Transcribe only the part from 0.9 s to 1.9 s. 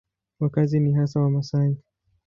hasa Wamasai.